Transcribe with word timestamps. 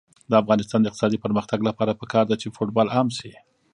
د 0.29 0.33
افغانستان 0.41 0.79
د 0.81 0.87
اقتصادي 0.89 1.17
پرمختګ 1.25 1.59
لپاره 1.69 1.97
پکار 2.01 2.25
ده 2.27 2.35
چې 2.41 2.53
فوټبال 2.55 2.87
عام 2.95 3.07
شي. 3.17 3.31